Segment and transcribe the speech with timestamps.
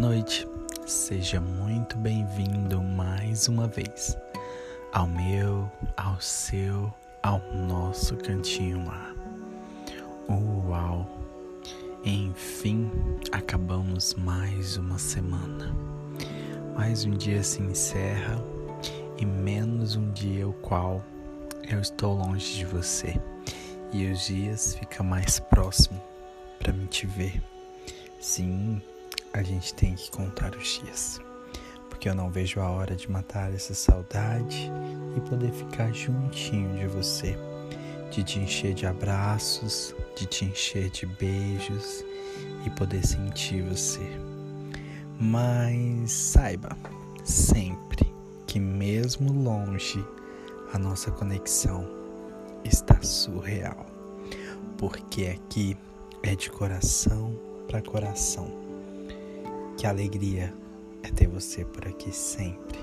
[0.00, 0.48] noite.
[0.86, 4.16] Seja muito bem-vindo mais uma vez
[4.94, 6.90] ao meu, ao seu,
[7.22, 9.14] ao nosso cantinho lá.
[10.26, 11.06] Uau!
[12.02, 12.90] Enfim,
[13.30, 15.70] acabamos mais uma semana.
[16.74, 18.42] Mais um dia se encerra
[19.18, 21.04] e menos um dia o qual
[21.70, 23.20] eu estou longe de você.
[23.92, 26.00] E os dias ficam mais próximos
[26.58, 27.42] para me te ver.
[28.18, 28.80] Sim,
[29.32, 31.20] a gente tem que contar os dias.
[31.88, 34.70] Porque eu não vejo a hora de matar essa saudade
[35.16, 37.36] e poder ficar juntinho de você.
[38.10, 42.04] De te encher de abraços, de te encher de beijos
[42.66, 44.00] e poder sentir você.
[45.20, 46.76] Mas saiba
[47.22, 48.12] sempre
[48.46, 50.04] que, mesmo longe,
[50.72, 51.86] a nossa conexão
[52.64, 53.86] está surreal.
[54.76, 55.76] Porque aqui
[56.22, 58.69] é de coração para coração
[59.80, 60.52] que alegria
[61.02, 62.78] é ter você por aqui sempre.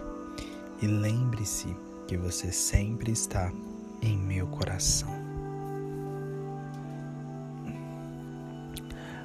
[0.81, 1.67] E lembre-se
[2.08, 3.54] que você sempre está
[4.02, 5.08] em meu coração.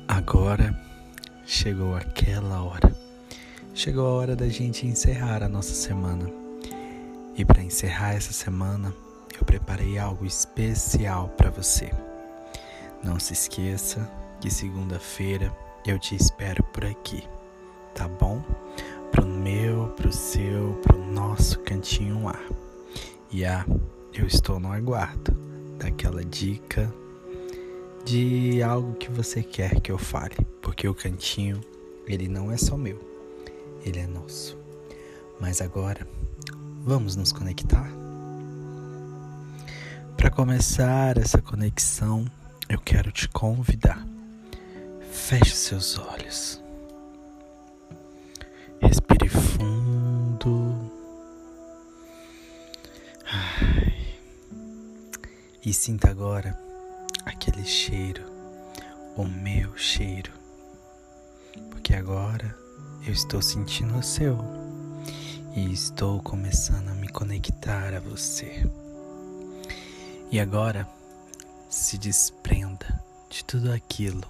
[0.07, 0.79] Agora
[1.47, 2.95] chegou aquela hora.
[3.73, 6.31] Chegou a hora da gente encerrar a nossa semana.
[7.35, 8.95] E para encerrar essa semana,
[9.35, 11.91] eu preparei algo especial para você.
[13.03, 14.07] Não se esqueça
[14.43, 15.51] que segunda-feira
[15.87, 17.27] eu te espero por aqui
[17.95, 18.43] tá bom?
[19.11, 22.41] Pro meu, pro seu, pro nosso cantinho lá.
[23.31, 23.65] E ah,
[24.13, 25.33] eu estou no aguardo
[25.79, 26.93] daquela dica
[28.05, 31.61] de algo que você quer que eu fale, porque o cantinho,
[32.07, 32.99] ele não é só meu,
[33.85, 34.59] ele é nosso.
[35.41, 36.07] Mas agora,
[36.85, 37.91] vamos nos conectar?
[40.17, 42.25] Para começar essa conexão,
[42.69, 44.07] eu quero te convidar.
[45.11, 46.62] Feche seus olhos.
[55.65, 56.59] E sinta agora
[57.25, 58.25] aquele cheiro,
[59.17, 60.33] o meu cheiro.
[61.71, 62.59] Porque agora
[63.07, 64.37] eu estou sentindo o seu
[65.55, 68.69] e estou começando a me conectar a você.
[70.33, 70.85] E agora
[71.71, 74.27] se desprenda de tudo aquilo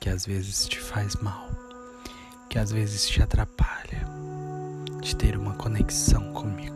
[0.00, 1.48] que às vezes te faz mal,
[2.50, 4.04] que às vezes te atrapalha
[5.00, 6.74] de ter uma conexão comigo.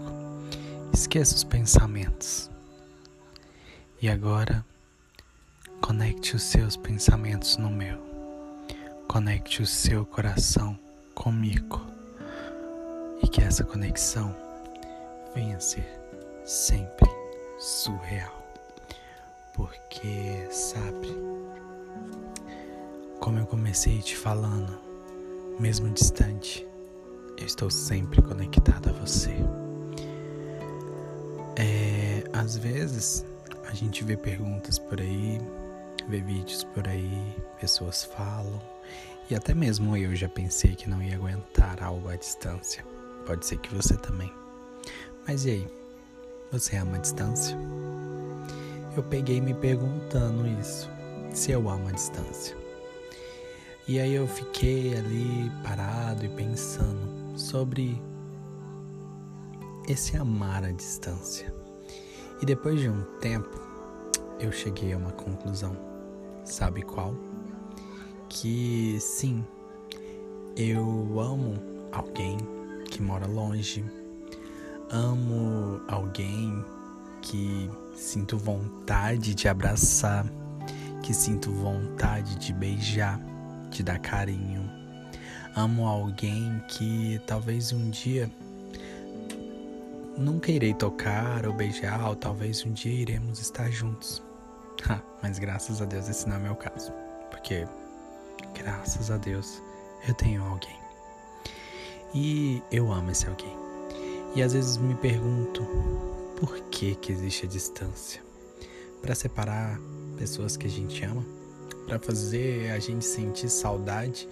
[0.93, 2.50] Esqueça os pensamentos.
[4.03, 4.65] E agora,
[5.83, 7.99] conecte os seus pensamentos no meu.
[9.07, 10.79] Conecte o seu coração
[11.15, 11.83] comigo.
[13.23, 14.35] E que essa conexão
[15.35, 15.87] venha a ser
[16.47, 17.11] sempre
[17.59, 18.43] surreal.
[19.53, 21.15] Porque, sabe,
[23.21, 24.81] como eu comecei te falando,
[25.59, 26.67] mesmo distante,
[27.37, 29.35] eu estou sempre conectado a você.
[31.55, 33.27] É, às vezes
[33.69, 35.41] a gente vê perguntas por aí,
[36.09, 38.61] vê vídeos por aí, pessoas falam,
[39.31, 42.85] e até mesmo eu já pensei que não ia aguentar algo à distância.
[43.27, 44.33] Pode ser que você também.
[45.27, 45.69] Mas e aí?
[46.51, 47.57] Você ama a distância?
[48.97, 50.91] Eu peguei me perguntando isso,
[51.33, 52.57] se eu amo a distância.
[53.87, 58.03] E aí eu fiquei ali parado e pensando sobre
[59.89, 61.60] esse amar à distância.
[62.41, 63.61] E depois de um tempo,
[64.39, 65.77] eu cheguei a uma conclusão.
[66.45, 67.15] Sabe qual?
[68.29, 69.45] Que sim,
[70.57, 71.55] eu amo
[71.93, 72.39] alguém
[72.91, 73.85] que mora longe,
[74.91, 76.65] amo alguém
[77.21, 80.25] que sinto vontade de abraçar,
[81.03, 83.21] que sinto vontade de beijar,
[83.71, 84.81] de dar carinho
[85.55, 88.31] amo alguém que talvez um dia
[90.21, 94.23] nunca irei tocar ou beijar, ou talvez um dia iremos estar juntos.
[95.23, 96.93] Mas graças a Deus esse não é meu caso,
[97.31, 97.67] porque
[98.55, 99.63] graças a Deus
[100.07, 100.79] eu tenho alguém.
[102.15, 103.57] E eu amo esse alguém.
[104.35, 105.67] E às vezes me pergunto
[106.39, 108.23] por que que existe a distância?
[109.01, 109.81] Para separar
[110.17, 111.25] pessoas que a gente ama,
[111.87, 114.29] para fazer a gente sentir saudade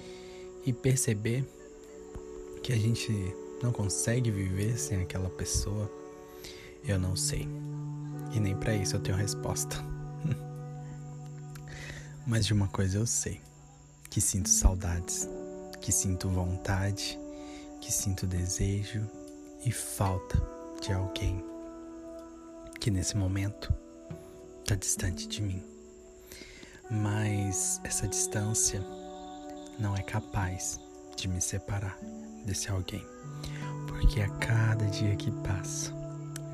[0.65, 1.45] e perceber
[2.63, 5.91] que a gente não consegue viver sem aquela pessoa,
[6.85, 7.49] eu não sei.
[8.33, 9.77] E nem para isso eu tenho resposta.
[12.27, 13.41] Mas de uma coisa eu sei:
[14.11, 15.29] que sinto saudades,
[15.81, 17.19] que sinto vontade,
[17.81, 19.09] que sinto desejo
[19.65, 20.41] e falta
[20.81, 21.45] de alguém
[22.81, 23.73] que nesse momento
[24.61, 25.63] está distante de mim.
[26.91, 28.85] Mas essa distância
[29.79, 30.81] não é capaz
[31.17, 31.99] de me separar
[32.45, 33.05] desse alguém,
[33.99, 35.93] porque a cada dia que passa,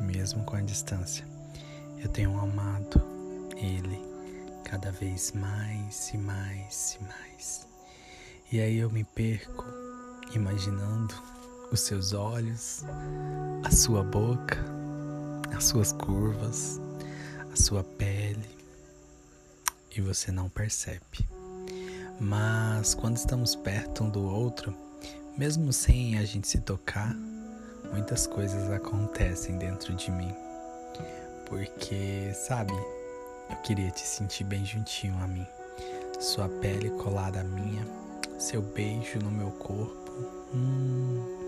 [0.00, 1.26] mesmo com a distância,
[1.98, 3.02] eu tenho amado
[3.54, 4.00] ele
[4.64, 7.68] cada vez mais e mais e mais.
[8.50, 9.66] E aí eu me perco
[10.34, 11.14] imaginando
[11.70, 12.82] os seus olhos,
[13.62, 14.64] a sua boca,
[15.54, 16.80] as suas curvas,
[17.52, 18.48] a sua pele,
[19.94, 21.28] e você não percebe.
[22.18, 24.74] Mas quando estamos perto um do outro,
[25.36, 27.14] mesmo sem a gente se tocar,
[27.94, 30.34] muitas coisas acontecem dentro de mim.
[31.46, 32.72] Porque, sabe,
[33.48, 35.46] eu queria te sentir bem juntinho a mim.
[36.18, 37.86] Sua pele colada à minha,
[38.36, 40.10] seu beijo no meu corpo.
[40.52, 41.46] Hum,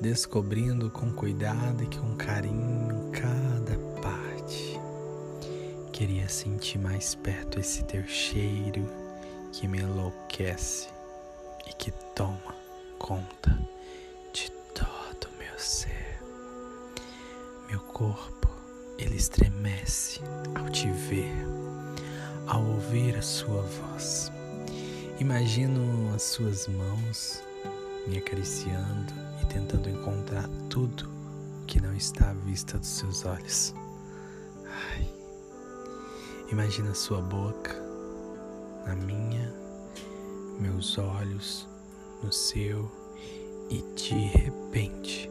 [0.00, 4.78] descobrindo com cuidado e com carinho cada parte.
[5.92, 8.88] Queria sentir mais perto esse teu cheiro
[9.50, 10.88] que me enlouquece
[11.66, 12.54] e que toma
[13.00, 13.75] conta
[16.22, 18.48] o meu corpo,
[18.96, 20.20] ele estremece
[20.54, 21.44] ao te ver,
[22.46, 24.30] ao ouvir a sua voz.
[25.18, 27.42] Imagino as suas mãos
[28.06, 31.10] me acariciando e tentando encontrar tudo
[31.66, 33.74] que não está à vista dos seus olhos.
[34.66, 35.12] Ai.
[36.52, 37.74] Imagina sua boca
[38.86, 39.52] na minha,
[40.60, 41.68] meus olhos
[42.22, 42.88] no seu
[43.68, 45.28] e de repente,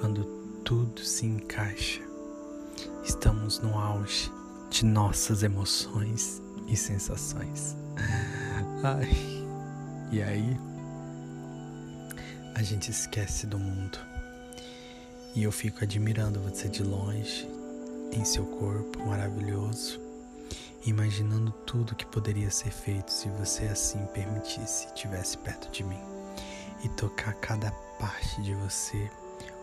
[0.00, 0.24] quando
[0.64, 2.00] tudo se encaixa,
[3.04, 4.32] estamos no auge
[4.70, 7.76] de nossas emoções e sensações.
[8.82, 9.10] Ai,
[10.10, 10.56] e aí
[12.54, 13.98] a gente esquece do mundo.
[15.34, 17.46] E eu fico admirando você de longe,
[18.10, 20.00] em seu corpo maravilhoso,
[20.86, 26.00] imaginando tudo que poderia ser feito se você assim permitisse, estivesse perto de mim,
[26.82, 29.10] e tocar cada parte de você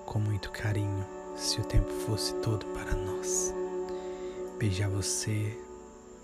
[0.07, 1.05] com muito carinho,
[1.35, 3.53] se o tempo fosse todo para nós.
[4.57, 5.55] Beijar você,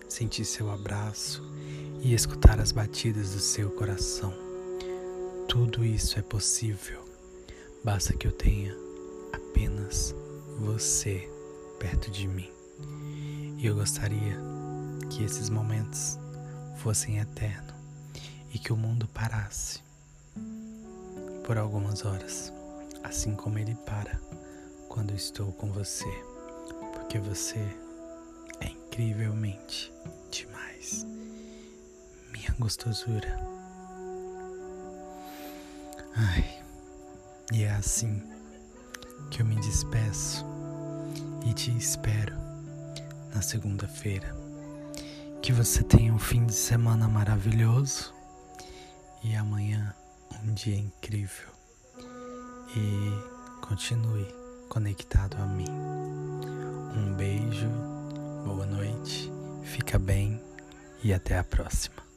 [0.10, 1.44] sentir seu abraço
[2.02, 4.34] e escutar as batidas do seu coração
[5.54, 7.06] tudo isso é possível,
[7.84, 8.76] basta que eu tenha
[9.32, 10.16] apenas
[10.58, 11.30] você
[11.80, 12.50] perto de mim.
[13.60, 14.36] E eu gostaria
[15.12, 16.18] que esses momentos
[16.78, 17.76] fossem eternos
[18.52, 19.80] e que o mundo parasse
[21.46, 22.52] por algumas horas,
[23.04, 24.20] assim como ele para
[24.88, 26.10] quando estou com você,
[26.94, 27.60] porque você
[28.60, 29.92] é incrivelmente
[30.32, 31.06] demais.
[32.32, 33.40] Minha gostosura.
[36.16, 36.64] Ai,
[37.52, 38.22] e é assim
[39.30, 40.46] que eu me despeço
[41.46, 42.36] e te espero
[43.34, 44.36] na segunda-feira.
[45.42, 48.14] Que você tenha um fim de semana maravilhoso
[49.24, 49.94] e amanhã
[50.44, 51.53] um dia incrível.
[52.76, 53.14] E
[53.62, 54.26] continue
[54.68, 55.70] conectado a mim.
[56.96, 57.70] Um beijo,
[58.44, 59.32] boa noite,
[59.64, 60.42] fica bem
[61.04, 62.13] e até a próxima.